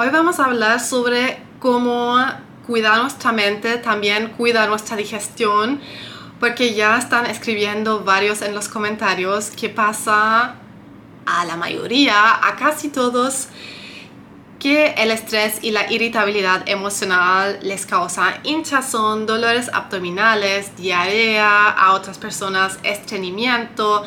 Hoy 0.00 0.10
vamos 0.10 0.38
a 0.38 0.44
hablar 0.44 0.78
sobre 0.78 1.42
cómo 1.58 2.16
cuidar 2.68 3.00
nuestra 3.00 3.32
mente, 3.32 3.78
también 3.78 4.28
cuidar 4.28 4.68
nuestra 4.68 4.96
digestión, 4.96 5.80
porque 6.38 6.72
ya 6.72 6.96
están 6.96 7.26
escribiendo 7.26 8.04
varios 8.04 8.40
en 8.42 8.54
los 8.54 8.68
comentarios 8.68 9.50
que 9.50 9.68
pasa 9.68 10.54
a 11.26 11.44
la 11.46 11.56
mayoría, 11.56 12.14
a 12.46 12.54
casi 12.54 12.90
todos, 12.90 13.48
que 14.60 14.94
el 14.98 15.10
estrés 15.10 15.58
y 15.62 15.72
la 15.72 15.90
irritabilidad 15.92 16.62
emocional 16.68 17.58
les 17.62 17.84
causa 17.84 18.38
hinchazón, 18.44 19.26
dolores 19.26 19.68
abdominales, 19.72 20.76
diarrea, 20.76 21.70
a 21.70 21.94
otras 21.94 22.18
personas 22.18 22.78
estreñimiento, 22.84 24.04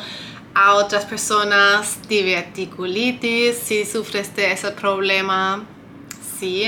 a 0.54 0.72
otras 0.72 1.04
personas 1.04 1.98
diverticulitis, 2.08 3.58
si 3.58 3.84
sufres 3.84 4.34
de 4.34 4.52
ese 4.52 4.70
problema 4.70 5.66
sí, 6.42 6.66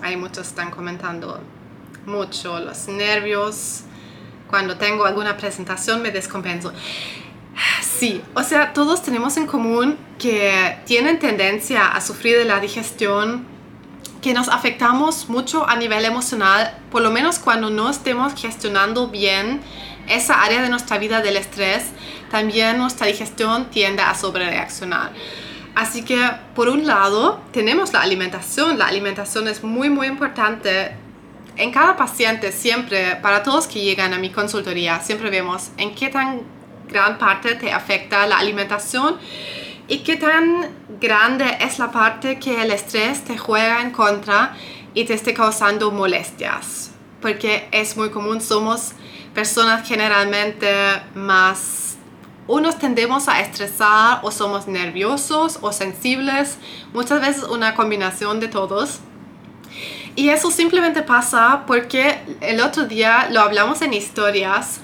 hay 0.00 0.16
muchos 0.16 0.46
están 0.46 0.70
comentando 0.70 1.38
mucho 2.06 2.58
los 2.60 2.88
nervios. 2.88 3.82
Cuando 4.48 4.78
tengo 4.78 5.04
alguna 5.04 5.36
presentación 5.36 6.00
me 6.00 6.10
descompenso. 6.10 6.72
Sí, 7.82 8.22
o 8.32 8.42
sea, 8.42 8.72
todos 8.72 9.02
tenemos 9.02 9.36
en 9.36 9.46
común 9.46 9.98
que 10.18 10.78
tienen 10.86 11.18
tendencia 11.18 11.88
a 11.88 12.00
sufrir 12.00 12.38
de 12.38 12.46
la 12.46 12.58
digestión, 12.58 13.46
que 14.22 14.32
nos 14.32 14.48
afectamos 14.48 15.28
mucho 15.28 15.68
a 15.68 15.76
nivel 15.76 16.06
emocional, 16.06 16.74
por 16.90 17.02
lo 17.02 17.10
menos 17.10 17.38
cuando 17.38 17.68
no 17.68 17.90
estemos 17.90 18.32
gestionando 18.34 19.08
bien 19.08 19.60
esa 20.08 20.42
área 20.42 20.62
de 20.62 20.70
nuestra 20.70 20.96
vida 20.96 21.20
del 21.20 21.36
estrés, 21.36 21.84
también 22.30 22.78
nuestra 22.78 23.08
digestión 23.08 23.68
tiende 23.68 24.00
a 24.00 24.14
sobrereaccionar. 24.14 25.12
Así 25.76 26.06
que 26.06 26.18
por 26.54 26.70
un 26.70 26.86
lado 26.86 27.42
tenemos 27.52 27.92
la 27.92 28.00
alimentación. 28.00 28.78
La 28.78 28.86
alimentación 28.86 29.46
es 29.46 29.62
muy 29.62 29.90
muy 29.90 30.06
importante. 30.06 30.92
En 31.56 31.70
cada 31.70 31.96
paciente 31.96 32.50
siempre, 32.50 33.16
para 33.16 33.42
todos 33.42 33.66
que 33.66 33.82
llegan 33.82 34.14
a 34.14 34.18
mi 34.18 34.30
consultoría, 34.30 35.00
siempre 35.00 35.28
vemos 35.28 35.68
en 35.76 35.94
qué 35.94 36.08
tan 36.08 36.40
gran 36.88 37.18
parte 37.18 37.56
te 37.56 37.72
afecta 37.72 38.26
la 38.26 38.38
alimentación 38.38 39.18
y 39.86 39.98
qué 39.98 40.16
tan 40.16 40.66
grande 40.98 41.44
es 41.60 41.78
la 41.78 41.90
parte 41.90 42.38
que 42.38 42.62
el 42.62 42.70
estrés 42.70 43.22
te 43.24 43.36
juega 43.36 43.82
en 43.82 43.90
contra 43.90 44.56
y 44.94 45.04
te 45.04 45.12
esté 45.12 45.34
causando 45.34 45.90
molestias. 45.90 46.92
Porque 47.20 47.68
es 47.70 47.98
muy 47.98 48.08
común, 48.08 48.40
somos 48.40 48.92
personas 49.34 49.86
generalmente 49.86 50.68
más 51.14 51.85
unos 52.48 52.78
tendemos 52.78 53.28
a 53.28 53.40
estresar 53.40 54.20
o 54.22 54.30
somos 54.30 54.66
nerviosos 54.66 55.58
o 55.62 55.72
sensibles, 55.72 56.58
muchas 56.92 57.20
veces 57.20 57.42
una 57.44 57.74
combinación 57.74 58.40
de 58.40 58.48
todos. 58.48 59.00
Y 60.14 60.30
eso 60.30 60.50
simplemente 60.50 61.02
pasa 61.02 61.64
porque 61.66 62.18
el 62.40 62.60
otro 62.60 62.84
día 62.84 63.28
lo 63.30 63.40
hablamos 63.40 63.82
en 63.82 63.92
historias, 63.92 64.80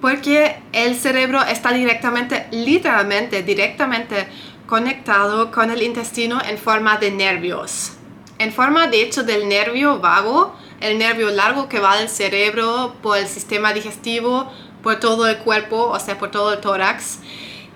porque 0.00 0.62
el 0.72 0.96
cerebro 0.96 1.42
está 1.42 1.72
directamente, 1.72 2.46
literalmente, 2.50 3.42
directamente 3.42 4.26
conectado 4.66 5.50
con 5.50 5.70
el 5.70 5.82
intestino 5.82 6.40
en 6.48 6.56
forma 6.56 6.96
de 6.96 7.10
nervios. 7.10 7.92
En 8.38 8.52
forma, 8.52 8.86
de 8.86 9.02
hecho, 9.02 9.22
del 9.22 9.48
nervio 9.48 10.00
vago, 10.00 10.56
el 10.80 10.98
nervio 10.98 11.30
largo 11.30 11.68
que 11.68 11.78
va 11.78 11.98
del 11.98 12.08
cerebro 12.08 12.96
por 13.02 13.18
el 13.18 13.28
sistema 13.28 13.72
digestivo 13.72 14.50
por 14.82 15.00
todo 15.00 15.26
el 15.26 15.38
cuerpo, 15.38 15.88
o 15.88 15.98
sea, 15.98 16.18
por 16.18 16.30
todo 16.30 16.52
el 16.52 16.60
tórax. 16.60 17.18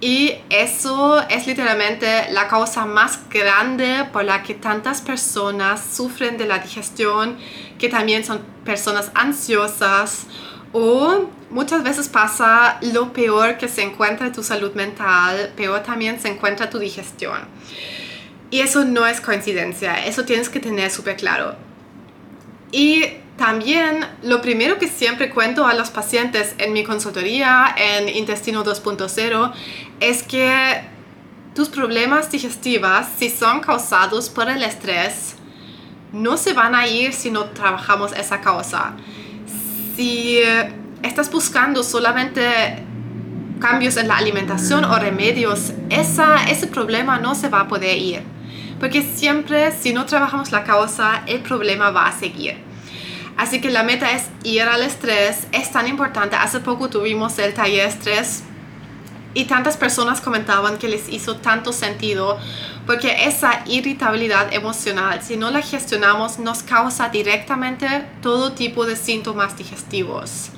Y 0.00 0.34
eso 0.50 1.26
es 1.28 1.46
literalmente 1.46 2.30
la 2.30 2.48
causa 2.48 2.84
más 2.84 3.18
grande 3.30 4.04
por 4.12 4.24
la 4.24 4.42
que 4.42 4.52
tantas 4.52 5.00
personas 5.00 5.82
sufren 5.90 6.36
de 6.36 6.46
la 6.46 6.58
digestión, 6.58 7.38
que 7.78 7.88
también 7.88 8.24
son 8.24 8.40
personas 8.64 9.10
ansiosas 9.14 10.26
o 10.72 11.30
muchas 11.50 11.82
veces 11.82 12.08
pasa 12.08 12.78
lo 12.82 13.14
peor 13.14 13.56
que 13.56 13.68
se 13.68 13.82
encuentra 13.82 14.32
tu 14.32 14.42
salud 14.42 14.74
mental, 14.74 15.52
peor 15.56 15.82
también 15.82 16.20
se 16.20 16.28
encuentra 16.28 16.68
tu 16.68 16.78
digestión. 16.78 17.38
Y 18.50 18.60
eso 18.60 18.84
no 18.84 19.06
es 19.06 19.22
coincidencia, 19.22 20.04
eso 20.04 20.24
tienes 20.24 20.50
que 20.50 20.60
tener 20.60 20.90
súper 20.90 21.16
claro. 21.16 21.56
Y 22.70 23.04
también 23.36 24.06
lo 24.22 24.40
primero 24.40 24.78
que 24.78 24.88
siempre 24.88 25.28
cuento 25.30 25.66
a 25.66 25.74
los 25.74 25.90
pacientes 25.90 26.54
en 26.58 26.72
mi 26.72 26.84
consultoría 26.84 27.74
en 27.76 28.08
Intestino 28.08 28.64
2.0 28.64 29.52
es 30.00 30.22
que 30.22 30.82
tus 31.54 31.68
problemas 31.68 32.30
digestivos, 32.30 33.06
si 33.18 33.28
son 33.28 33.60
causados 33.60 34.30
por 34.30 34.48
el 34.48 34.62
estrés, 34.62 35.36
no 36.12 36.36
se 36.36 36.54
van 36.54 36.74
a 36.74 36.86
ir 36.86 37.12
si 37.12 37.30
no 37.30 37.44
trabajamos 37.46 38.12
esa 38.12 38.40
causa. 38.40 38.94
Si 39.96 40.40
estás 41.02 41.30
buscando 41.30 41.82
solamente 41.82 42.84
cambios 43.60 43.96
en 43.96 44.08
la 44.08 44.16
alimentación 44.16 44.84
o 44.84 44.98
remedios, 44.98 45.72
esa, 45.90 46.44
ese 46.48 46.66
problema 46.66 47.18
no 47.18 47.34
se 47.34 47.48
va 47.48 47.60
a 47.60 47.68
poder 47.68 47.98
ir. 47.98 48.22
Porque 48.80 49.02
siempre 49.02 49.72
si 49.72 49.92
no 49.92 50.04
trabajamos 50.06 50.52
la 50.52 50.64
causa, 50.64 51.22
el 51.26 51.40
problema 51.40 51.90
va 51.90 52.06
a 52.08 52.12
seguir. 52.12 52.65
Así 53.36 53.60
que 53.60 53.70
la 53.70 53.82
meta 53.82 54.12
es 54.12 54.24
ir 54.44 54.62
al 54.62 54.82
estrés. 54.82 55.46
Es 55.52 55.70
tan 55.72 55.86
importante. 55.88 56.36
Hace 56.36 56.60
poco 56.60 56.88
tuvimos 56.88 57.38
el 57.38 57.54
taller 57.54 57.86
estrés 57.86 58.42
y 59.34 59.44
tantas 59.44 59.76
personas 59.76 60.22
comentaban 60.22 60.78
que 60.78 60.88
les 60.88 61.10
hizo 61.10 61.36
tanto 61.36 61.72
sentido 61.72 62.38
porque 62.86 63.26
esa 63.26 63.62
irritabilidad 63.66 64.54
emocional, 64.54 65.20
si 65.22 65.36
no 65.36 65.50
la 65.50 65.60
gestionamos, 65.60 66.38
nos 66.38 66.62
causa 66.62 67.08
directamente 67.08 67.86
todo 68.22 68.52
tipo 68.52 68.86
de 68.86 68.96
síntomas 68.96 69.58
digestivos. 69.58 70.50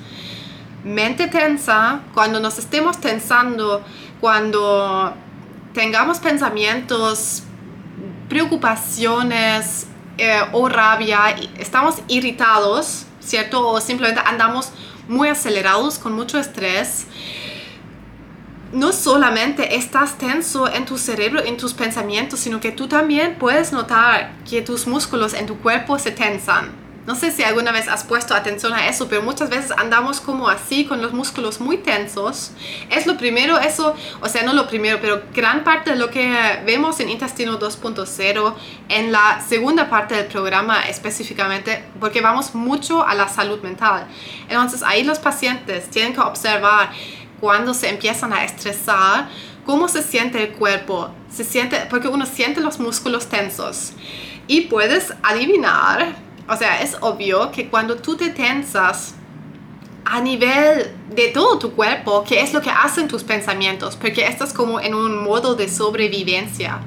Mente 0.83 1.27
tensa, 1.27 2.01
cuando 2.13 2.39
nos 2.39 2.57
estemos 2.57 3.01
tensando, 3.01 3.83
cuando 4.21 5.13
tengamos 5.73 6.19
pensamientos, 6.19 7.43
preocupaciones, 8.29 9.87
eh, 10.19 10.41
o 10.51 10.67
rabia, 10.67 11.35
estamos 11.57 11.95
irritados, 12.07 13.05
¿cierto? 13.19 13.67
O 13.67 13.81
simplemente 13.81 14.21
andamos 14.25 14.71
muy 15.07 15.27
acelerados 15.29 15.97
con 15.97 16.13
mucho 16.13 16.37
estrés, 16.37 17.07
no 18.71 18.91
solamente 18.91 19.75
estás 19.75 20.17
tenso 20.17 20.71
en 20.71 20.85
tu 20.85 20.97
cerebro, 20.97 21.43
en 21.43 21.57
tus 21.57 21.73
pensamientos, 21.73 22.39
sino 22.39 22.59
que 22.59 22.71
tú 22.71 22.87
también 22.87 23.35
puedes 23.39 23.71
notar 23.71 24.33
que 24.47 24.61
tus 24.61 24.85
músculos 24.85 25.33
en 25.33 25.47
tu 25.47 25.57
cuerpo 25.57 25.97
se 25.97 26.11
tensan. 26.11 26.88
No 27.05 27.15
sé 27.15 27.31
si 27.31 27.43
alguna 27.43 27.71
vez 27.71 27.87
has 27.87 28.03
puesto 28.03 28.35
atención 28.35 28.73
a 28.73 28.87
eso, 28.87 29.07
pero 29.07 29.21
muchas 29.21 29.49
veces 29.49 29.71
andamos 29.77 30.21
como 30.21 30.47
así 30.47 30.85
con 30.85 31.01
los 31.01 31.11
músculos 31.11 31.59
muy 31.59 31.77
tensos. 31.77 32.51
Es 32.89 33.07
lo 33.07 33.17
primero, 33.17 33.57
eso, 33.57 33.95
o 34.21 34.29
sea, 34.29 34.43
no 34.43 34.53
lo 34.53 34.67
primero, 34.67 34.99
pero 35.01 35.23
gran 35.33 35.63
parte 35.63 35.91
de 35.91 35.95
lo 35.95 36.09
que 36.11 36.61
vemos 36.65 36.99
en 36.99 37.09
Intestino 37.09 37.59
2.0, 37.59 38.53
en 38.89 39.11
la 39.11 39.41
segunda 39.47 39.89
parte 39.89 40.15
del 40.15 40.25
programa 40.27 40.81
específicamente, 40.81 41.83
porque 41.99 42.21
vamos 42.21 42.53
mucho 42.53 43.05
a 43.05 43.15
la 43.15 43.27
salud 43.27 43.61
mental. 43.61 44.05
Entonces 44.47 44.83
ahí 44.83 45.03
los 45.03 45.19
pacientes 45.19 45.89
tienen 45.89 46.13
que 46.13 46.21
observar 46.21 46.91
cuando 47.39 47.73
se 47.73 47.89
empiezan 47.89 48.33
a 48.33 48.43
estresar, 48.43 49.29
cómo 49.65 49.87
se 49.87 50.03
siente 50.03 50.43
el 50.43 50.51
cuerpo, 50.53 51.09
se 51.31 51.43
siente, 51.43 51.87
porque 51.89 52.07
uno 52.07 52.25
siente 52.25 52.59
los 52.61 52.79
músculos 52.79 53.27
tensos 53.27 53.93
y 54.47 54.61
puedes 54.61 55.13
adivinar 55.23 56.28
o 56.49 56.55
sea, 56.55 56.81
es 56.81 56.97
obvio 57.01 57.51
que 57.51 57.69
cuando 57.69 57.95
tú 57.97 58.17
te 58.17 58.29
tensas 58.29 59.13
a 60.05 60.19
nivel 60.21 60.91
de 61.11 61.27
todo 61.27 61.59
tu 61.59 61.73
cuerpo, 61.73 62.23
¿qué 62.27 62.41
es 62.41 62.53
lo 62.53 62.61
que 62.61 62.71
hacen 62.71 63.07
tus 63.07 63.23
pensamientos? 63.23 63.95
Porque 63.95 64.25
estás 64.25 64.53
como 64.53 64.79
en 64.79 64.95
un 64.95 65.23
modo 65.23 65.53
de 65.53 65.69
sobrevivencia. 65.69 66.79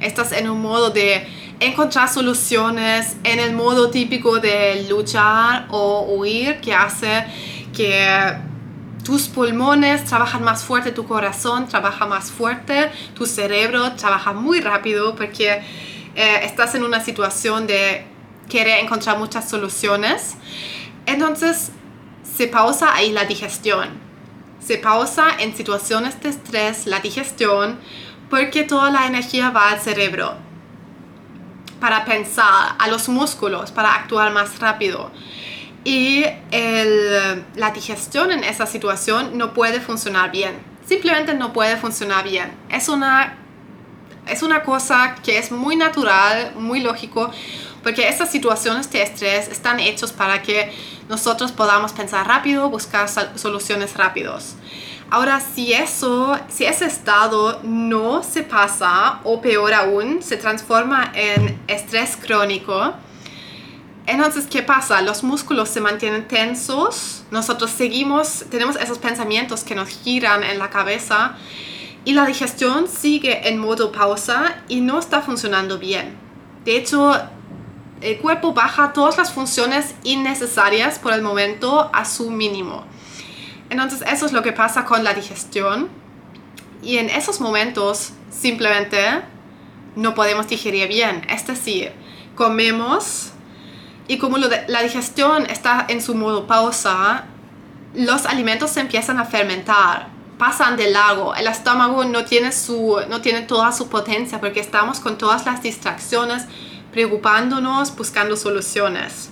Estás 0.00 0.32
en 0.32 0.50
un 0.50 0.60
modo 0.60 0.90
de 0.90 1.26
encontrar 1.60 2.08
soluciones, 2.08 3.16
en 3.22 3.38
el 3.38 3.54
modo 3.54 3.90
típico 3.90 4.40
de 4.40 4.86
luchar 4.90 5.66
o 5.70 6.06
huir, 6.10 6.60
que 6.60 6.74
hace 6.74 7.24
que 7.74 8.36
tus 9.04 9.28
pulmones 9.28 10.04
trabajan 10.04 10.42
más 10.42 10.64
fuerte, 10.64 10.90
tu 10.90 11.06
corazón 11.06 11.68
trabaja 11.68 12.06
más 12.06 12.32
fuerte, 12.32 12.90
tu 13.14 13.24
cerebro 13.24 13.92
trabaja 13.92 14.32
muy 14.32 14.60
rápido 14.60 15.14
porque 15.14 15.62
eh, 16.16 16.40
estás 16.42 16.74
en 16.74 16.82
una 16.82 17.00
situación 17.00 17.68
de 17.68 18.15
quiere 18.48 18.80
encontrar 18.80 19.18
muchas 19.18 19.48
soluciones. 19.48 20.36
Entonces 21.06 21.70
se 22.22 22.48
pausa 22.48 22.94
ahí 22.94 23.12
la 23.12 23.24
digestión. 23.24 23.88
Se 24.60 24.78
pausa 24.78 25.26
en 25.38 25.56
situaciones 25.56 26.20
de 26.20 26.30
estrés 26.30 26.86
la 26.86 27.00
digestión 27.00 27.78
porque 28.30 28.64
toda 28.64 28.90
la 28.90 29.06
energía 29.06 29.50
va 29.50 29.70
al 29.70 29.80
cerebro 29.80 30.34
para 31.80 32.04
pensar, 32.04 32.74
a 32.78 32.88
los 32.88 33.08
músculos 33.08 33.70
para 33.70 33.94
actuar 33.94 34.32
más 34.32 34.58
rápido. 34.58 35.10
Y 35.84 36.24
la 36.50 37.70
digestión 37.70 38.32
en 38.32 38.42
esa 38.42 38.66
situación 38.66 39.38
no 39.38 39.54
puede 39.54 39.80
funcionar 39.80 40.32
bien. 40.32 40.56
Simplemente 40.84 41.34
no 41.34 41.52
puede 41.52 41.76
funcionar 41.76 42.24
bien. 42.24 42.50
Es 42.70 42.88
una 42.88 43.36
Es 44.26 44.42
una 44.42 44.64
cosa 44.64 45.14
que 45.22 45.38
es 45.38 45.52
muy 45.52 45.76
natural, 45.76 46.52
muy 46.56 46.80
lógico, 46.80 47.30
porque 47.86 48.08
estas 48.08 48.32
situaciones 48.32 48.90
de 48.90 49.00
estrés 49.00 49.46
están 49.46 49.78
hechos 49.78 50.10
para 50.10 50.42
que 50.42 50.72
nosotros 51.08 51.52
podamos 51.52 51.92
pensar 51.92 52.26
rápido, 52.26 52.68
buscar 52.68 53.08
soluciones 53.38 53.94
rápidos. 53.96 54.56
Ahora, 55.08 55.38
si 55.38 55.72
eso, 55.72 56.36
si 56.48 56.64
ese 56.64 56.86
estado 56.86 57.60
no 57.62 58.24
se 58.24 58.42
pasa 58.42 59.20
o 59.22 59.40
peor 59.40 59.72
aún, 59.72 60.20
se 60.20 60.36
transforma 60.36 61.12
en 61.14 61.62
estrés 61.68 62.16
crónico, 62.16 62.92
entonces, 64.04 64.48
¿qué 64.50 64.64
pasa? 64.64 65.00
Los 65.00 65.22
músculos 65.22 65.68
se 65.68 65.80
mantienen 65.80 66.26
tensos, 66.26 67.22
nosotros 67.30 67.70
seguimos, 67.70 68.46
tenemos 68.50 68.74
esos 68.74 68.98
pensamientos 68.98 69.62
que 69.62 69.76
nos 69.76 69.90
giran 69.90 70.42
en 70.42 70.58
la 70.58 70.70
cabeza 70.70 71.36
y 72.04 72.14
la 72.14 72.26
digestión 72.26 72.88
sigue 72.88 73.48
en 73.48 73.58
modo 73.58 73.92
pausa 73.92 74.56
y 74.66 74.80
no 74.80 74.98
está 74.98 75.22
funcionando 75.22 75.78
bien. 75.78 76.26
De 76.64 76.76
hecho, 76.76 77.16
el 78.00 78.18
cuerpo 78.18 78.52
baja 78.52 78.92
todas 78.92 79.16
las 79.16 79.32
funciones 79.32 79.94
innecesarias 80.02 80.98
por 80.98 81.12
el 81.12 81.22
momento 81.22 81.90
a 81.92 82.04
su 82.04 82.30
mínimo. 82.30 82.84
Entonces, 83.70 84.02
eso 84.06 84.26
es 84.26 84.32
lo 84.32 84.42
que 84.42 84.52
pasa 84.52 84.84
con 84.84 85.02
la 85.02 85.14
digestión. 85.14 85.88
Y 86.82 86.98
en 86.98 87.10
esos 87.10 87.40
momentos, 87.40 88.12
simplemente 88.30 89.22
no 89.96 90.14
podemos 90.14 90.46
digerir 90.46 90.88
bien. 90.88 91.26
Es 91.28 91.46
decir, 91.46 91.92
comemos 92.34 93.32
y 94.08 94.18
como 94.18 94.38
la 94.38 94.82
digestión 94.82 95.46
está 95.46 95.84
en 95.88 96.00
su 96.00 96.14
modo 96.14 96.46
pausa, 96.46 97.24
los 97.94 98.26
alimentos 98.26 98.70
se 98.70 98.80
empiezan 98.80 99.18
a 99.18 99.24
fermentar, 99.24 100.08
pasan 100.38 100.76
de 100.76 100.90
largo. 100.90 101.34
El 101.34 101.48
estómago 101.48 102.04
no 102.04 102.24
tiene, 102.24 102.52
su, 102.52 103.00
no 103.08 103.20
tiene 103.20 103.42
toda 103.42 103.72
su 103.72 103.88
potencia 103.88 104.38
porque 104.38 104.60
estamos 104.60 105.00
con 105.00 105.18
todas 105.18 105.44
las 105.44 105.62
distracciones, 105.62 106.46
preocupándonos, 106.96 107.94
buscando 107.94 108.36
soluciones. 108.36 109.28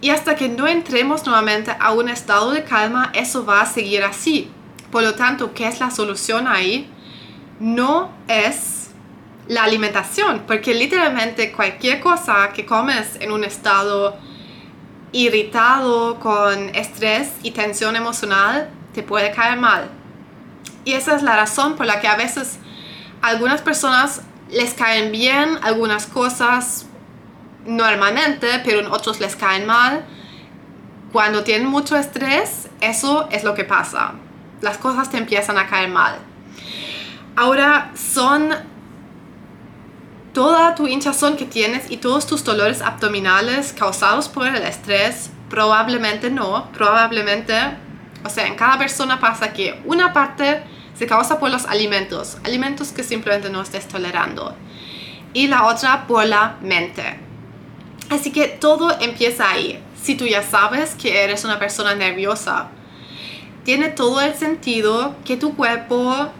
Y 0.00 0.08
hasta 0.08 0.34
que 0.34 0.48
no 0.48 0.66
entremos 0.66 1.26
nuevamente 1.26 1.76
a 1.78 1.92
un 1.92 2.08
estado 2.08 2.52
de 2.52 2.64
calma, 2.64 3.12
eso 3.12 3.44
va 3.44 3.60
a 3.60 3.66
seguir 3.66 4.02
así. 4.02 4.50
Por 4.90 5.02
lo 5.02 5.14
tanto, 5.14 5.52
¿qué 5.52 5.68
es 5.68 5.78
la 5.78 5.90
solución 5.90 6.48
ahí? 6.48 6.90
No 7.58 8.10
es 8.28 8.92
la 9.46 9.64
alimentación, 9.64 10.44
porque 10.46 10.72
literalmente 10.72 11.52
cualquier 11.52 12.00
cosa 12.00 12.48
que 12.54 12.64
comes 12.64 13.08
en 13.20 13.30
un 13.30 13.44
estado 13.44 14.16
irritado, 15.12 16.18
con 16.18 16.74
estrés 16.74 17.32
y 17.42 17.50
tensión 17.50 17.94
emocional, 17.94 18.70
te 18.94 19.02
puede 19.02 19.32
caer 19.32 19.58
mal. 19.58 19.90
Y 20.86 20.94
esa 20.94 21.14
es 21.14 21.22
la 21.22 21.36
razón 21.36 21.76
por 21.76 21.84
la 21.84 22.00
que 22.00 22.08
a 22.08 22.16
veces 22.16 22.58
algunas 23.20 23.60
personas 23.60 24.22
les 24.52 24.74
caen 24.74 25.12
bien 25.12 25.58
algunas 25.62 26.06
cosas 26.06 26.86
normalmente, 27.66 28.60
pero 28.64 28.80
en 28.80 28.86
otros 28.86 29.20
les 29.20 29.36
caen 29.36 29.66
mal. 29.66 30.04
Cuando 31.12 31.42
tienen 31.42 31.66
mucho 31.66 31.96
estrés, 31.96 32.68
eso 32.80 33.28
es 33.30 33.44
lo 33.44 33.54
que 33.54 33.64
pasa. 33.64 34.12
Las 34.60 34.78
cosas 34.78 35.10
te 35.10 35.18
empiezan 35.18 35.58
a 35.58 35.66
caer 35.66 35.88
mal. 35.88 36.18
Ahora 37.36 37.90
son 37.94 38.54
toda 40.32 40.74
tu 40.74 40.86
hinchazón 40.86 41.36
que 41.36 41.46
tienes 41.46 41.90
y 41.90 41.96
todos 41.96 42.26
tus 42.26 42.44
dolores 42.44 42.82
abdominales 42.82 43.72
causados 43.72 44.28
por 44.28 44.46
el 44.46 44.62
estrés, 44.62 45.30
probablemente 45.48 46.30
no, 46.30 46.70
probablemente, 46.72 47.54
o 48.24 48.28
sea, 48.28 48.46
en 48.46 48.54
cada 48.54 48.78
persona 48.78 49.18
pasa 49.18 49.52
que 49.52 49.80
una 49.84 50.12
parte 50.12 50.62
se 51.00 51.06
causa 51.06 51.40
por 51.40 51.50
los 51.50 51.64
alimentos, 51.64 52.36
alimentos 52.44 52.92
que 52.92 53.02
simplemente 53.02 53.48
no 53.48 53.62
estés 53.62 53.88
tolerando, 53.88 54.54
y 55.32 55.46
la 55.46 55.64
otra 55.64 56.06
por 56.06 56.26
la 56.26 56.58
mente. 56.60 57.18
Así 58.10 58.30
que 58.30 58.48
todo 58.48 58.94
empieza 59.00 59.48
ahí. 59.48 59.82
Si 60.02 60.14
tú 60.14 60.26
ya 60.26 60.42
sabes 60.42 60.94
que 60.96 61.24
eres 61.24 61.46
una 61.46 61.58
persona 61.58 61.94
nerviosa, 61.94 62.68
tiene 63.64 63.88
todo 63.88 64.20
el 64.20 64.34
sentido 64.34 65.16
que 65.24 65.38
tu 65.38 65.56
cuerpo 65.56 66.30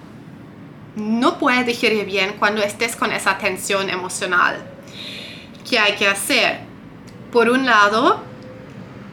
no 0.94 1.38
puedes 1.38 1.64
digerir 1.64 2.04
bien 2.04 2.34
cuando 2.38 2.62
estés 2.62 2.96
con 2.96 3.12
esa 3.12 3.38
tensión 3.38 3.88
emocional. 3.88 4.58
¿Qué 5.66 5.78
hay 5.78 5.94
que 5.94 6.06
hacer? 6.06 6.60
Por 7.32 7.48
un 7.48 7.64
lado, 7.64 8.20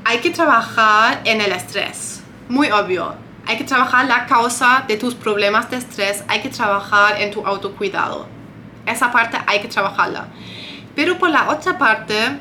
hay 0.03 0.17
que 0.17 0.29
trabajar 0.29 1.21
en 1.23 1.39
el 1.39 1.53
estrés. 1.53 2.21
Muy 2.49 2.69
obvio. 2.69 3.26
Hay 3.47 3.57
que 3.57 3.63
trabajar 3.63 4.05
la 4.05 4.25
causa 4.25 4.83
de 4.87 4.97
tus 4.97 5.15
problemas 5.15 5.69
de 5.71 5.77
estrés. 5.77 6.23
Hay 6.27 6.41
que 6.41 6.49
trabajar 6.49 7.21
en 7.21 7.31
tu 7.31 7.45
autocuidado. 7.45 8.27
Esa 8.85 9.11
parte 9.11 9.37
hay 9.47 9.61
que 9.61 9.67
trabajarla. 9.67 10.27
Pero 10.95 11.17
por 11.17 11.29
la 11.29 11.49
otra 11.49 11.77
parte, 11.77 12.39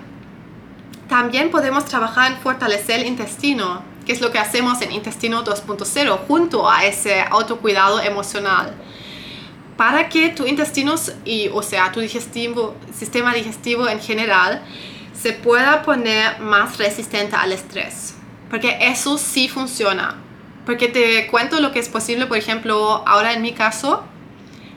también 1.08 1.50
podemos 1.50 1.84
trabajar 1.84 2.32
en 2.32 2.38
fortalecer 2.38 3.00
el 3.00 3.06
intestino, 3.06 3.82
que 4.04 4.12
es 4.12 4.20
lo 4.20 4.30
que 4.30 4.38
hacemos 4.38 4.82
en 4.82 4.92
Intestino 4.92 5.44
2.0, 5.44 6.18
junto 6.26 6.68
a 6.68 6.84
ese 6.84 7.22
autocuidado 7.22 8.00
emocional 8.00 8.74
para 9.76 10.08
que 10.08 10.30
tu 10.30 10.46
intestino, 10.46 10.94
y, 11.24 11.48
o 11.52 11.62
sea, 11.62 11.92
tu 11.92 12.00
sistema 12.00 13.34
digestivo 13.34 13.88
en 13.88 14.00
general, 14.00 14.62
se 15.12 15.32
pueda 15.32 15.82
poner 15.82 16.40
más 16.40 16.78
resistente 16.78 17.36
al 17.36 17.52
estrés. 17.52 18.14
Porque 18.50 18.78
eso 18.80 19.18
sí 19.18 19.48
funciona. 19.48 20.16
Porque 20.66 20.88
te 20.88 21.28
cuento 21.28 21.60
lo 21.60 21.72
que 21.72 21.78
es 21.78 21.88
posible, 21.88 22.26
por 22.26 22.36
ejemplo, 22.36 23.04
ahora 23.06 23.32
en 23.32 23.40
mi 23.40 23.52
caso, 23.52 24.02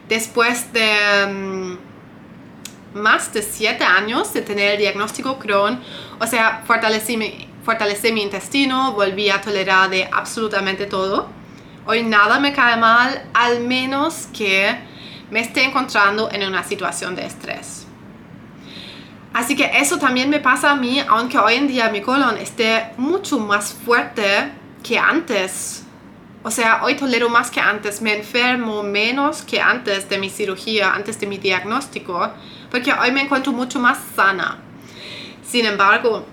después 0.08 0.72
de 0.72 1.26
mm, 1.26 2.98
más 2.98 3.32
de 3.32 3.42
7 3.42 3.84
años 3.84 4.32
de 4.32 4.42
tener 4.42 4.72
el 4.72 4.78
diagnóstico 4.78 5.38
Crohn, 5.38 5.80
o 6.20 6.26
sea, 6.26 6.62
fortalecí 6.64 7.16
mi, 7.16 7.48
fortalecí 7.64 8.12
mi 8.12 8.22
intestino, 8.22 8.92
volví 8.92 9.30
a 9.30 9.40
tolerar 9.40 9.90
de 9.90 10.08
absolutamente 10.10 10.86
todo. 10.86 11.28
Hoy 11.86 12.04
nada 12.04 12.38
me 12.38 12.52
cae 12.52 12.76
mal, 12.76 13.28
al 13.34 13.60
menos 13.60 14.28
que 14.32 14.76
me 15.30 15.40
esté 15.40 15.64
encontrando 15.64 16.30
en 16.30 16.46
una 16.46 16.62
situación 16.62 17.16
de 17.16 17.26
estrés. 17.26 17.86
Así 19.32 19.54
que 19.54 19.70
eso 19.74 19.98
también 19.98 20.28
me 20.28 20.40
pasa 20.40 20.72
a 20.72 20.76
mí, 20.76 21.02
aunque 21.08 21.38
hoy 21.38 21.54
en 21.54 21.68
día 21.68 21.88
mi 21.90 22.00
colon 22.00 22.36
esté 22.36 22.90
mucho 22.96 23.38
más 23.38 23.72
fuerte 23.72 24.52
que 24.82 24.98
antes. 24.98 25.79
O 26.42 26.50
sea, 26.50 26.82
hoy 26.82 26.96
tolero 26.96 27.28
más 27.28 27.50
que 27.50 27.60
antes, 27.60 28.00
me 28.00 28.16
enfermo 28.16 28.82
menos 28.82 29.42
que 29.42 29.60
antes 29.60 30.08
de 30.08 30.18
mi 30.18 30.30
cirugía, 30.30 30.94
antes 30.94 31.20
de 31.20 31.26
mi 31.26 31.36
diagnóstico, 31.36 32.30
porque 32.70 32.92
hoy 32.92 33.12
me 33.12 33.20
encuentro 33.20 33.52
mucho 33.52 33.78
más 33.78 33.98
sana. 34.16 34.58
Sin 35.46 35.66
embargo, 35.66 36.24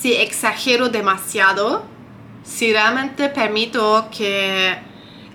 si 0.00 0.14
exagero 0.14 0.88
demasiado, 0.88 1.84
si 2.44 2.72
realmente 2.72 3.28
permito 3.28 4.08
que 4.16 4.78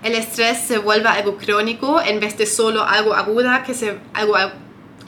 el 0.01 0.13
estrés 0.13 0.57
se 0.59 0.79
vuelva 0.79 1.13
algo 1.13 1.37
crónico 1.37 2.01
en 2.01 2.19
vez 2.19 2.37
de 2.37 2.47
solo 2.47 2.83
algo 2.83 3.13
aguda 3.13 3.63
que 3.63 3.73
se 3.73 3.99
algo 4.13 4.35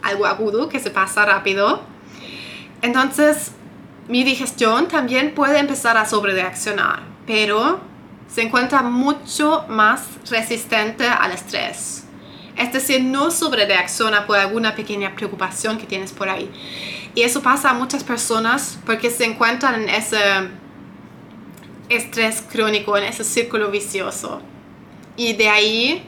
algo 0.03 0.25
agudo 0.25 0.69
que 0.69 0.79
se 0.79 0.91
pasa 0.91 1.25
rápido. 1.25 1.81
Entonces, 2.81 3.51
mi 4.07 4.23
digestión 4.23 4.87
también 4.87 5.33
puede 5.33 5.57
empezar 5.57 5.97
a 5.97 6.05
sobrereaccionar, 6.05 7.01
pero 7.25 7.79
se 8.27 8.41
encuentra 8.41 8.81
mucho 8.83 9.65
más 9.69 10.03
resistente 10.29 11.07
al 11.07 11.31
estrés. 11.31 12.05
Es 12.57 12.73
decir, 12.73 13.03
no 13.03 13.29
sobrereacciona 13.29 14.25
por 14.25 14.37
alguna 14.37 14.75
pequeña 14.75 15.15
preocupación 15.15 15.77
que 15.77 15.85
tienes 15.85 16.11
por 16.11 16.27
ahí. 16.27 16.49
Y 17.13 17.21
eso 17.21 17.41
pasa 17.41 17.69
a 17.69 17.73
muchas 17.73 18.03
personas 18.03 18.79
porque 18.85 19.09
se 19.09 19.25
encuentran 19.25 19.83
en 19.83 19.89
ese 19.89 20.19
estrés 21.89 22.41
crónico, 22.41 22.97
en 22.97 23.05
ese 23.05 23.23
círculo 23.23 23.69
vicioso. 23.69 24.41
Y 25.15 25.33
de 25.33 25.49
ahí, 25.49 26.03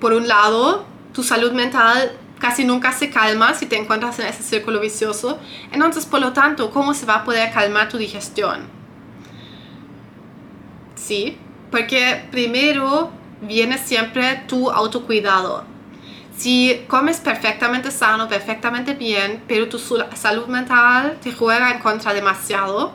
por 0.00 0.12
un 0.12 0.28
lado, 0.28 0.86
tu 1.12 1.22
salud 1.22 1.52
mental 1.52 2.18
casi 2.38 2.64
nunca 2.64 2.92
se 2.92 3.08
calma 3.08 3.54
si 3.54 3.64
te 3.64 3.76
encuentras 3.76 4.18
en 4.18 4.26
ese 4.26 4.42
círculo 4.42 4.80
vicioso. 4.80 5.38
Entonces, 5.72 6.04
por 6.04 6.20
lo 6.20 6.34
tanto, 6.34 6.70
¿cómo 6.70 6.92
se 6.92 7.06
va 7.06 7.16
a 7.16 7.24
poder 7.24 7.50
calmar 7.50 7.88
tu 7.88 7.96
digestión? 7.96 8.75
Sí, 11.06 11.38
porque 11.70 12.26
primero 12.32 13.12
viene 13.40 13.78
siempre 13.78 14.42
tu 14.48 14.72
autocuidado. 14.72 15.62
Si 16.36 16.84
comes 16.88 17.20
perfectamente 17.20 17.92
sano, 17.92 18.28
perfectamente 18.28 18.94
bien, 18.94 19.44
pero 19.46 19.68
tu 19.68 19.78
salud 19.78 20.48
mental 20.48 21.16
te 21.22 21.32
juega 21.32 21.70
en 21.70 21.78
contra 21.78 22.12
demasiado, 22.12 22.90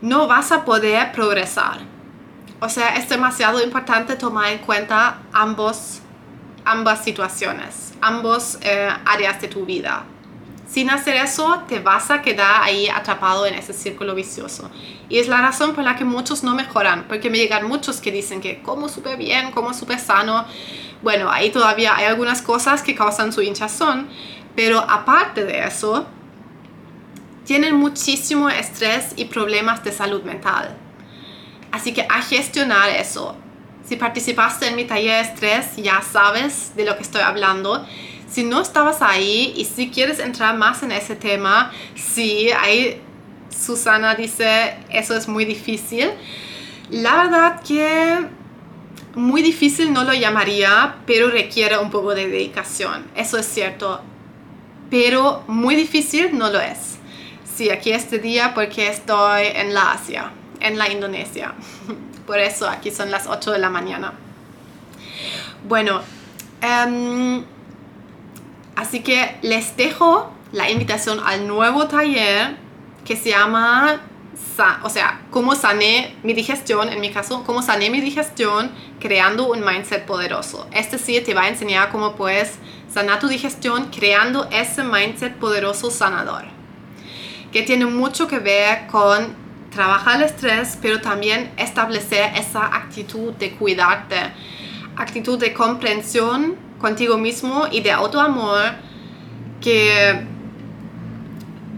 no 0.00 0.26
vas 0.26 0.50
a 0.50 0.64
poder 0.64 1.12
progresar. 1.12 1.78
O 2.58 2.68
sea, 2.68 2.96
es 2.96 3.08
demasiado 3.08 3.62
importante 3.62 4.16
tomar 4.16 4.50
en 4.50 4.58
cuenta 4.58 5.18
ambos, 5.32 6.00
ambas 6.64 7.04
situaciones, 7.04 7.94
ambos 8.00 8.58
eh, 8.62 8.88
áreas 9.06 9.40
de 9.40 9.46
tu 9.46 9.64
vida. 9.64 10.02
Sin 10.72 10.88
hacer 10.88 11.16
eso, 11.16 11.64
te 11.68 11.80
vas 11.80 12.10
a 12.10 12.22
quedar 12.22 12.62
ahí 12.62 12.88
atrapado 12.88 13.44
en 13.44 13.52
ese 13.52 13.74
círculo 13.74 14.14
vicioso. 14.14 14.70
Y 15.10 15.18
es 15.18 15.28
la 15.28 15.42
razón 15.42 15.74
por 15.74 15.84
la 15.84 15.96
que 15.96 16.06
muchos 16.06 16.42
no 16.42 16.54
mejoran, 16.54 17.04
porque 17.08 17.28
me 17.28 17.36
llegan 17.36 17.68
muchos 17.68 18.00
que 18.00 18.10
dicen 18.10 18.40
que 18.40 18.62
como 18.62 18.88
súper 18.88 19.18
bien, 19.18 19.50
como 19.50 19.74
súper 19.74 19.98
sano. 19.98 20.46
Bueno, 21.02 21.30
ahí 21.30 21.50
todavía 21.50 21.94
hay 21.94 22.06
algunas 22.06 22.40
cosas 22.40 22.80
que 22.80 22.94
causan 22.94 23.34
su 23.34 23.42
hinchazón, 23.42 24.08
pero 24.56 24.78
aparte 24.78 25.44
de 25.44 25.62
eso, 25.62 26.06
tienen 27.44 27.76
muchísimo 27.76 28.48
estrés 28.48 29.12
y 29.16 29.26
problemas 29.26 29.84
de 29.84 29.92
salud 29.92 30.22
mental. 30.22 30.74
Así 31.70 31.92
que 31.92 32.06
a 32.08 32.22
gestionar 32.22 32.88
eso. 32.88 33.36
Si 33.84 33.96
participaste 33.96 34.68
en 34.68 34.76
mi 34.76 34.86
taller 34.86 35.22
de 35.22 35.32
estrés, 35.32 35.76
ya 35.76 36.00
sabes 36.00 36.74
de 36.76 36.86
lo 36.86 36.96
que 36.96 37.02
estoy 37.02 37.20
hablando 37.20 37.86
si 38.32 38.44
no 38.44 38.62
estabas 38.62 39.02
ahí 39.02 39.52
y 39.56 39.66
si 39.66 39.90
quieres 39.90 40.18
entrar 40.18 40.56
más 40.56 40.82
en 40.82 40.90
ese 40.90 41.16
tema, 41.16 41.70
sí, 41.94 42.48
ahí 42.50 43.00
Susana 43.50 44.14
dice, 44.14 44.74
eso 44.90 45.14
es 45.14 45.28
muy 45.28 45.44
difícil. 45.44 46.10
La 46.90 47.16
verdad 47.16 47.60
que 47.60 48.26
muy 49.14 49.42
difícil 49.42 49.92
no 49.92 50.04
lo 50.04 50.14
llamaría, 50.14 50.96
pero 51.06 51.28
requiere 51.28 51.76
un 51.76 51.90
poco 51.90 52.14
de 52.14 52.26
dedicación, 52.26 53.06
eso 53.14 53.36
es 53.36 53.46
cierto. 53.46 54.00
Pero 54.90 55.44
muy 55.46 55.74
difícil 55.74 56.36
no 56.36 56.50
lo 56.50 56.60
es. 56.60 56.98
Sí, 57.54 57.68
aquí 57.68 57.92
este 57.92 58.18
día 58.18 58.54
porque 58.54 58.88
estoy 58.88 59.44
en 59.54 59.74
la 59.74 59.92
Asia, 59.92 60.32
en 60.60 60.78
la 60.78 60.90
Indonesia. 60.90 61.52
Por 62.26 62.38
eso 62.38 62.66
aquí 62.68 62.90
son 62.90 63.10
las 63.10 63.26
8 63.26 63.52
de 63.52 63.58
la 63.58 63.68
mañana. 63.68 64.14
Bueno, 65.68 66.00
um, 66.62 67.44
Así 68.76 69.00
que 69.00 69.36
les 69.42 69.76
dejo 69.76 70.32
la 70.52 70.70
invitación 70.70 71.20
al 71.24 71.46
nuevo 71.46 71.88
taller 71.88 72.56
que 73.04 73.16
se 73.16 73.30
llama, 73.30 74.00
o 74.82 74.88
sea, 74.88 75.22
cómo 75.30 75.54
sané 75.54 76.16
mi 76.22 76.32
digestión, 76.32 76.88
en 76.88 77.00
mi 77.00 77.10
caso, 77.10 77.42
cómo 77.44 77.62
sané 77.62 77.90
mi 77.90 78.00
digestión 78.00 78.70
creando 79.00 79.50
un 79.50 79.64
mindset 79.64 80.06
poderoso. 80.06 80.66
Este 80.72 80.98
sí 80.98 81.20
te 81.20 81.34
va 81.34 81.42
a 81.42 81.48
enseñar 81.48 81.90
cómo 81.90 82.14
puedes 82.14 82.58
sanar 82.92 83.18
tu 83.18 83.28
digestión 83.28 83.90
creando 83.90 84.48
ese 84.50 84.84
mindset 84.84 85.36
poderoso 85.36 85.90
sanador, 85.90 86.44
que 87.50 87.62
tiene 87.62 87.86
mucho 87.86 88.28
que 88.28 88.38
ver 88.38 88.86
con 88.86 89.34
trabajar 89.70 90.16
el 90.16 90.24
estrés, 90.24 90.78
pero 90.80 91.00
también 91.00 91.50
establecer 91.56 92.32
esa 92.36 92.66
actitud 92.66 93.32
de 93.32 93.52
cuidarte, 93.52 94.16
actitud 94.96 95.38
de 95.38 95.52
comprensión 95.54 96.56
contigo 96.82 97.16
mismo 97.16 97.66
y 97.70 97.80
de 97.80 97.92
autoamor 97.92 98.74
que 99.62 100.26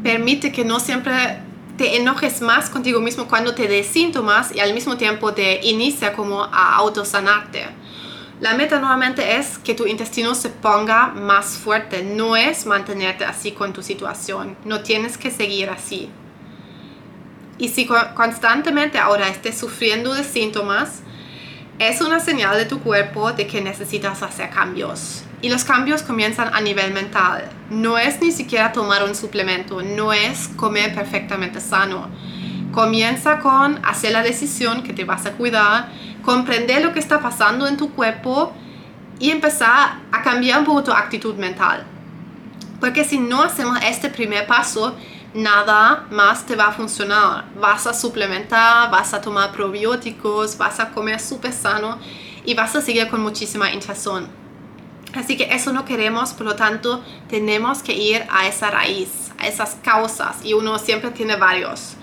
permite 0.02 0.50
que 0.50 0.64
no 0.64 0.80
siempre 0.80 1.40
te 1.76 1.96
enojes 1.96 2.40
más 2.40 2.70
contigo 2.70 3.00
mismo 3.00 3.28
cuando 3.28 3.54
te 3.54 3.68
des 3.68 3.86
síntomas 3.86 4.54
y 4.54 4.60
al 4.60 4.74
mismo 4.74 4.96
tiempo 4.96 5.32
te 5.32 5.60
inicia 5.66 6.12
como 6.12 6.42
a 6.42 6.74
autosanarte. 6.76 7.66
La 8.40 8.54
meta 8.54 8.80
nuevamente 8.80 9.36
es 9.36 9.58
que 9.58 9.74
tu 9.74 9.86
intestino 9.86 10.34
se 10.34 10.50
ponga 10.50 11.08
más 11.08 11.56
fuerte, 11.56 12.02
no 12.02 12.36
es 12.36 12.66
mantenerte 12.66 13.24
así 13.24 13.52
con 13.52 13.72
tu 13.72 13.82
situación, 13.82 14.56
no 14.64 14.80
tienes 14.80 15.16
que 15.16 15.30
seguir 15.30 15.70
así. 15.70 16.10
Y 17.58 17.68
si 17.68 17.86
constantemente 17.86 18.98
ahora 18.98 19.28
estés 19.28 19.56
sufriendo 19.56 20.12
de 20.12 20.24
síntomas, 20.24 21.02
es 21.78 22.00
una 22.00 22.20
señal 22.20 22.56
de 22.56 22.66
tu 22.66 22.80
cuerpo 22.80 23.32
de 23.32 23.46
que 23.46 23.60
necesitas 23.60 24.22
hacer 24.22 24.50
cambios. 24.50 25.24
Y 25.42 25.48
los 25.48 25.64
cambios 25.64 26.02
comienzan 26.02 26.54
a 26.54 26.60
nivel 26.60 26.92
mental. 26.92 27.50
No 27.68 27.98
es 27.98 28.20
ni 28.20 28.30
siquiera 28.30 28.72
tomar 28.72 29.02
un 29.04 29.14
suplemento, 29.14 29.82
no 29.82 30.12
es 30.12 30.48
comer 30.56 30.94
perfectamente 30.94 31.60
sano. 31.60 32.08
Comienza 32.72 33.40
con 33.40 33.84
hacer 33.84 34.12
la 34.12 34.22
decisión 34.22 34.82
que 34.82 34.92
te 34.92 35.04
vas 35.04 35.26
a 35.26 35.32
cuidar, 35.32 35.88
comprender 36.24 36.82
lo 36.82 36.92
que 36.92 37.00
está 37.00 37.20
pasando 37.20 37.66
en 37.66 37.76
tu 37.76 37.90
cuerpo 37.90 38.52
y 39.18 39.30
empezar 39.30 39.98
a 40.10 40.22
cambiar 40.22 40.60
un 40.60 40.64
poco 40.64 40.84
tu 40.84 40.92
actitud 40.92 41.34
mental. 41.36 41.84
Porque 42.80 43.04
si 43.04 43.18
no 43.18 43.42
hacemos 43.42 43.78
este 43.82 44.08
primer 44.08 44.46
paso, 44.46 44.96
nada 45.34 46.06
más 46.10 46.46
te 46.46 46.56
va 46.56 46.68
a 46.68 46.72
funcionar. 46.72 47.44
Vas 47.60 47.86
a 47.86 47.92
suplementar, 47.92 48.90
vas 48.90 49.12
a 49.12 49.20
tomar 49.20 49.52
probióticos, 49.52 50.56
vas 50.56 50.80
a 50.80 50.90
comer 50.90 51.20
súper 51.20 51.52
sano 51.52 51.98
y 52.44 52.54
vas 52.54 52.74
a 52.76 52.80
seguir 52.80 53.08
con 53.08 53.20
muchísima 53.20 53.72
hinchazón. 53.72 54.28
Así 55.14 55.36
que 55.36 55.54
eso 55.54 55.72
no 55.72 55.84
queremos, 55.84 56.32
por 56.32 56.46
lo 56.46 56.56
tanto 56.56 57.02
tenemos 57.28 57.82
que 57.82 57.92
ir 57.92 58.24
a 58.30 58.48
esa 58.48 58.70
raíz, 58.70 59.32
a 59.38 59.46
esas 59.46 59.76
causas 59.82 60.44
y 60.44 60.54
uno 60.54 60.78
siempre 60.78 61.10
tiene 61.10 61.36
varios. 61.36 61.94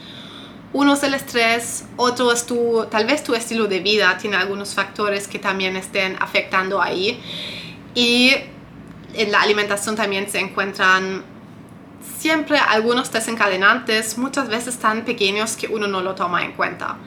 Uno 0.73 0.93
es 0.93 1.03
el 1.03 1.13
estrés, 1.13 1.83
otro 1.97 2.31
es 2.31 2.45
tu, 2.45 2.85
tal 2.89 3.05
vez 3.05 3.23
tu 3.23 3.35
estilo 3.35 3.67
de 3.67 3.81
vida, 3.81 4.17
tiene 4.17 4.37
algunos 4.37 4.73
factores 4.73 5.27
que 5.27 5.37
también 5.37 5.75
estén 5.75 6.15
afectando 6.21 6.81
ahí. 6.81 7.21
Y 7.93 8.33
en 9.13 9.31
la 9.33 9.41
alimentación 9.41 9.97
también 9.97 10.29
se 10.29 10.39
encuentran 10.39 11.25
siempre 12.17 12.57
algunos 12.57 13.11
desencadenantes, 13.11 14.17
muchas 14.17 14.49
veces 14.49 14.77
tan 14.77 15.03
pequeños 15.05 15.55
que 15.55 15.67
uno 15.67 15.87
no 15.87 16.01
lo 16.01 16.15
toma 16.15 16.43
en 16.43 16.53
cuenta. 16.53 16.97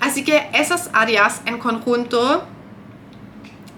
Así 0.00 0.24
que 0.24 0.48
esas 0.52 0.90
áreas 0.92 1.42
en 1.46 1.58
conjunto 1.58 2.44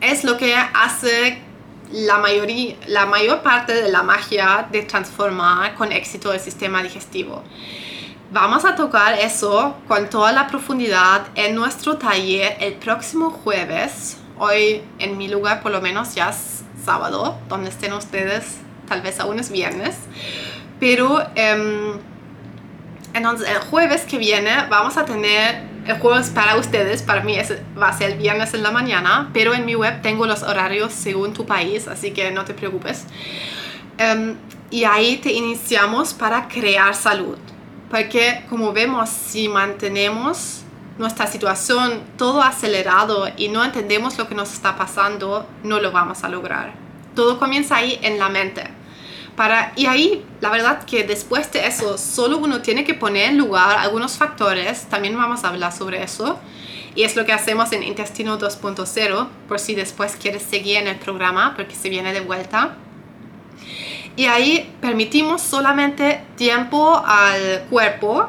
es 0.01 0.25
lo 0.25 0.37
que 0.37 0.55
hace 0.55 1.39
la, 1.93 2.19
mayoría, 2.19 2.77
la 2.87 3.07
mayor 3.07 3.43
parte 3.43 3.75
de 3.75 3.91
la 3.91 4.03
magia 4.03 4.67
de 4.71 4.83
transformar 4.83 5.75
con 5.75 5.93
éxito 5.93 6.33
el 6.33 6.41
sistema 6.41 6.83
digestivo. 6.83 7.43
Vamos 8.33 8.65
a 8.65 8.75
tocar 8.75 9.19
eso 9.19 9.77
con 9.87 10.11
toda 10.11 10.33
la 10.33 10.49
profundidad 10.49 11.27
en 11.35 11.55
nuestro 11.55 11.99
taller 11.99 12.57
el 12.59 12.75
próximo 12.75 13.31
jueves. 13.31 14.17
Hoy 14.39 14.83
en 14.99 15.17
mi 15.17 15.29
lugar 15.29 15.63
por 15.63 15.71
lo 15.71 15.81
menos 15.81 16.15
ya 16.15 16.31
es 16.31 16.65
sábado, 16.85 17.39
donde 17.49 17.71
estén 17.71 17.93
ustedes, 17.93 18.59
tal 18.89 19.03
vez 19.03 19.21
aún 19.21 19.39
es 19.39 19.51
viernes. 19.51 19.97
Pero 20.81 21.23
em, 21.35 21.99
entonces 23.15 23.49
el 23.49 23.59
jueves 23.59 24.03
que 24.03 24.19
viene 24.19 24.51
vamos 24.69 24.97
a 24.97 25.05
tener 25.05 25.75
el 25.87 25.99
jueves 25.99 26.31
para 26.31 26.57
ustedes, 26.57 27.03
para 27.03 27.23
mí 27.23 27.37
va 27.81 27.89
a 27.89 27.93
ser 27.97 28.13
el 28.13 28.19
viernes 28.19 28.55
en 28.55 28.63
la 28.63 28.71
mañana, 28.71 29.31
pero 29.33 29.55
en 29.55 29.67
mi 29.67 29.75
web 29.75 30.01
tengo 30.03 30.27
los 30.27 30.43
horarios 30.43 30.93
según 30.93 31.33
tu 31.33 31.47
país, 31.47 31.89
así 31.89 32.13
que 32.13 32.31
no 32.31 32.45
te 32.45 32.55
preocupes. 32.55 33.05
Em, 33.99 34.37
y 34.71 34.85
ahí 34.85 35.19
te 35.19 35.33
iniciamos 35.33 36.15
para 36.15 36.49
crear 36.49 36.95
salud, 36.95 37.37
porque 37.91 38.45
como 38.49 38.73
vemos, 38.73 39.11
si 39.11 39.49
mantenemos 39.49 40.63
nuestra 40.99 41.27
situación 41.27 42.03
todo 42.17 42.43
acelerado 42.43 43.29
y 43.37 43.49
no 43.49 43.65
entendemos 43.65 44.17
lo 44.19 44.29
que 44.29 44.35
nos 44.35 44.53
está 44.53 44.77
pasando, 44.77 45.47
no 45.63 45.81
lo 45.81 45.93
vamos 45.93 46.25
a 46.25 46.29
lograr. 46.29 46.73
Todo 47.15 47.39
comienza 47.39 47.77
ahí 47.77 47.99
en 48.03 48.19
la 48.19 48.29
mente 48.29 48.65
y 49.77 49.87
ahí, 49.87 50.25
la 50.41 50.51
verdad 50.51 50.85
que 50.85 51.05
después 51.05 51.51
de 51.53 51.67
eso, 51.67 51.99
solo 51.99 52.39
uno 52.39 52.63
tiene 52.63 52.85
que 52.85 52.95
poner 52.95 53.31
en 53.31 53.39
lugar 53.39 53.79
algunos 53.79 54.17
factores, 54.17 54.85
también 54.85 55.17
vamos 55.17 55.45
a 55.45 55.49
hablar 55.49 55.73
sobre 55.73 56.03
eso, 56.03 56.39
y 56.95 57.03
es 57.03 57.17
lo 57.17 57.25
que 57.25 57.33
hacemos 57.33 57.73
en 57.73 57.83
Intestino 57.83 58.39
2.0, 58.39 59.29
por 59.49 59.59
si 59.59 59.75
después 59.75 60.17
quieres 60.17 60.43
seguir 60.43 60.77
en 60.77 60.87
el 60.87 60.97
programa, 60.97 61.55
porque 61.57 61.75
se 61.75 61.89
viene 61.89 62.13
de 62.13 62.21
vuelta. 62.21 62.77
Y 64.17 64.27
ahí 64.27 64.73
permitimos 64.81 65.43
solamente 65.43 66.23
tiempo 66.37 67.03
al 67.05 67.65
cuerpo 67.69 68.29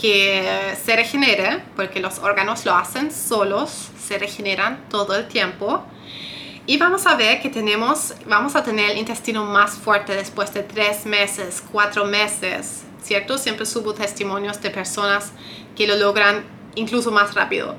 que 0.00 0.76
se 0.84 0.94
regenere, 0.94 1.62
porque 1.74 1.98
los 1.98 2.20
órganos 2.20 2.64
lo 2.64 2.74
hacen 2.74 3.10
solos, 3.10 3.88
se 4.00 4.18
regeneran 4.18 4.88
todo 4.88 5.16
el 5.16 5.26
tiempo. 5.26 5.84
Y 6.66 6.78
vamos 6.78 7.06
a 7.06 7.14
ver 7.14 7.42
que 7.42 7.50
tenemos, 7.50 8.14
vamos 8.26 8.56
a 8.56 8.62
tener 8.62 8.92
el 8.92 8.98
intestino 8.98 9.44
más 9.44 9.72
fuerte 9.72 10.14
después 10.14 10.54
de 10.54 10.62
tres 10.62 11.04
meses, 11.04 11.62
cuatro 11.70 12.06
meses, 12.06 12.84
¿cierto? 13.02 13.36
Siempre 13.36 13.66
subo 13.66 13.92
testimonios 13.92 14.62
de 14.62 14.70
personas 14.70 15.32
que 15.76 15.86
lo 15.86 15.94
logran 15.96 16.42
incluso 16.74 17.10
más 17.10 17.34
rápido. 17.34 17.76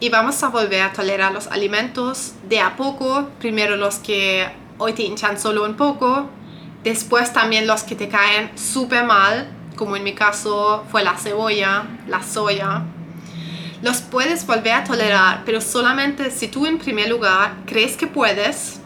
Y 0.00 0.08
vamos 0.08 0.42
a 0.42 0.48
volver 0.48 0.82
a 0.82 0.92
tolerar 0.92 1.30
los 1.30 1.46
alimentos 1.46 2.32
de 2.48 2.58
a 2.58 2.76
poco, 2.76 3.28
primero 3.38 3.76
los 3.76 3.98
que 3.98 4.48
hoy 4.78 4.92
te 4.92 5.02
hinchan 5.02 5.38
solo 5.38 5.64
un 5.64 5.76
poco, 5.76 6.28
después 6.82 7.32
también 7.32 7.68
los 7.68 7.84
que 7.84 7.94
te 7.94 8.08
caen 8.08 8.50
súper 8.58 9.04
mal, 9.04 9.52
como 9.76 9.94
en 9.94 10.02
mi 10.02 10.14
caso 10.14 10.84
fue 10.90 11.04
la 11.04 11.16
cebolla, 11.16 11.86
la 12.08 12.24
soya, 12.24 12.82
los 13.82 14.00
puedes 14.00 14.46
volver 14.46 14.72
a 14.72 14.84
tolerar, 14.84 15.42
pero 15.44 15.60
solamente 15.60 16.30
si 16.30 16.48
tú 16.48 16.66
en 16.66 16.78
primer 16.78 17.08
lugar 17.08 17.54
crees 17.66 17.96
que 17.96 18.06
puedes, 18.06 18.80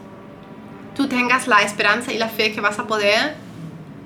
tú 0.94 1.08
tengas 1.08 1.46
la 1.46 1.62
esperanza 1.62 2.12
y 2.12 2.18
la 2.18 2.28
fe 2.28 2.52
que 2.52 2.60
vas 2.60 2.78
a 2.78 2.86
poder 2.86 3.34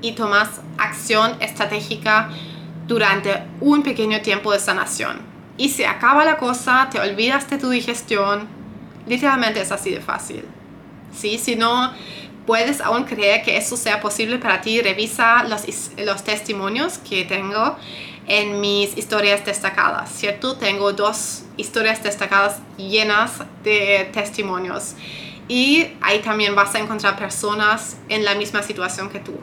y 0.01 0.13
tomas 0.13 0.49
acción 0.79 1.37
estratégica 1.41 2.31
durante 2.87 3.43
un 3.61 3.83
pequeño 3.83 4.21
tiempo 4.21 4.53
de 4.53 4.61
sanación. 4.61 5.21
Y 5.57 5.71
se 5.71 5.87
acaba 5.87 6.25
la 6.25 6.37
cosa, 6.37 6.89
te 6.91 7.01
olvidas 7.01 7.49
de 7.51 7.59
tu 7.59 7.71
digestión, 7.71 8.47
literalmente 9.07 9.61
es 9.61 9.73
así 9.73 9.91
de 9.91 10.01
fácil. 10.01 10.45
¿Sí? 11.13 11.39
Si 11.39 11.57
no, 11.57 11.93
puedes 12.47 12.81
aún 12.81 13.05
creer 13.05 13.43
que 13.43 13.57
eso 13.57 13.77
sea 13.77 14.01
posible 14.01 14.39
para 14.39 14.61
ti, 14.61 14.81
revisa 14.81 15.45
los, 15.45 15.65
los 15.99 16.23
testimonios 16.23 16.99
que 16.99 17.25
tengo 17.25 17.77
en 18.27 18.61
mis 18.61 18.97
historias 18.97 19.45
destacadas, 19.45 20.11
¿cierto? 20.11 20.57
Tengo 20.57 20.93
dos 20.93 21.45
historias 21.57 22.03
destacadas 22.03 22.59
llenas 22.77 23.33
de 23.63 24.11
testimonios 24.13 24.95
y 25.49 25.89
ahí 26.01 26.21
también 26.21 26.55
vas 26.57 26.75
a 26.75 26.81
encontrar 26.81 27.17
personas 27.17 27.97
en 28.09 28.25
la 28.25 28.35
misma 28.35 28.63
situación 28.63 29.11
que 29.11 29.21
tú, 29.21 29.39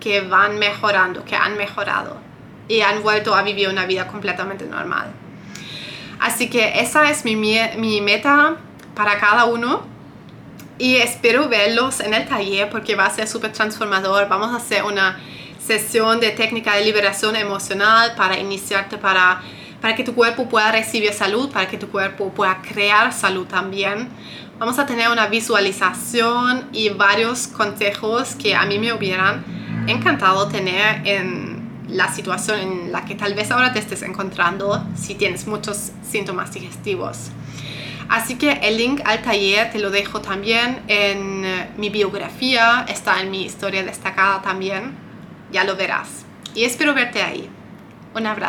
que 0.00 0.20
van 0.20 0.58
mejorando, 0.58 1.24
que 1.24 1.36
han 1.36 1.56
mejorado 1.56 2.16
y 2.66 2.80
han 2.80 3.02
vuelto 3.02 3.34
a 3.34 3.42
vivir 3.42 3.68
una 3.68 3.86
vida 3.86 4.08
completamente 4.08 4.64
normal. 4.64 5.12
Así 6.18 6.50
que 6.50 6.80
esa 6.80 7.08
es 7.10 7.24
mi, 7.24 7.36
mi 7.36 8.00
meta 8.00 8.56
para 8.96 9.18
cada 9.18 9.44
uno 9.44 9.82
y 10.76 10.96
espero 10.96 11.48
verlos 11.48 12.00
en 12.00 12.14
el 12.14 12.26
taller 12.26 12.68
porque 12.68 12.96
va 12.96 13.06
a 13.06 13.10
ser 13.10 13.28
súper 13.28 13.52
transformador. 13.52 14.28
Vamos 14.28 14.52
a 14.52 14.56
hacer 14.56 14.82
una 14.82 15.20
sesión 15.68 16.18
de 16.18 16.30
técnica 16.30 16.74
de 16.76 16.84
liberación 16.84 17.36
emocional 17.36 18.14
para 18.16 18.38
iniciarte 18.38 18.96
para, 18.96 19.42
para 19.82 19.94
que 19.94 20.02
tu 20.02 20.14
cuerpo 20.14 20.48
pueda 20.48 20.72
recibir 20.72 21.12
salud, 21.12 21.50
para 21.50 21.68
que 21.68 21.76
tu 21.76 21.88
cuerpo 21.88 22.30
pueda 22.30 22.62
crear 22.62 23.12
salud 23.12 23.46
también. 23.46 24.08
Vamos 24.58 24.78
a 24.78 24.86
tener 24.86 25.10
una 25.10 25.26
visualización 25.26 26.68
y 26.72 26.88
varios 26.88 27.48
consejos 27.48 28.34
que 28.34 28.56
a 28.56 28.64
mí 28.64 28.78
me 28.78 28.94
hubieran 28.94 29.44
encantado 29.86 30.48
tener 30.48 31.06
en 31.06 31.86
la 31.86 32.10
situación 32.14 32.60
en 32.60 32.92
la 32.92 33.04
que 33.04 33.14
tal 33.14 33.34
vez 33.34 33.50
ahora 33.50 33.72
te 33.74 33.78
estés 33.78 34.02
encontrando 34.02 34.82
si 34.96 35.14
tienes 35.16 35.46
muchos 35.46 35.92
síntomas 36.02 36.50
digestivos. 36.52 37.28
Así 38.08 38.36
que 38.36 38.52
el 38.62 38.78
link 38.78 39.02
al 39.04 39.20
taller 39.20 39.70
te 39.70 39.78
lo 39.78 39.90
dejo 39.90 40.22
también 40.22 40.80
en 40.88 41.44
mi 41.76 41.90
biografía, 41.90 42.86
está 42.88 43.20
en 43.20 43.30
mi 43.30 43.44
historia 43.44 43.82
destacada 43.82 44.40
también 44.40 45.07
ya 45.52 45.64
lo 45.64 45.76
verás. 45.76 46.24
Y 46.54 46.64
espero 46.64 46.94
verte 46.94 47.22
ahí. 47.22 47.48
Un 48.14 48.26
abrazo. 48.26 48.46